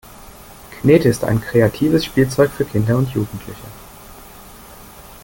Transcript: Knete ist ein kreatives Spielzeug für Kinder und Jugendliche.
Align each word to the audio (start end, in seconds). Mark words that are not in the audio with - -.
Knete 0.79 1.09
ist 1.09 1.23
ein 1.23 1.39
kreatives 1.41 2.05
Spielzeug 2.05 2.49
für 2.49 2.65
Kinder 2.65 2.97
und 2.97 3.11
Jugendliche. 3.11 3.61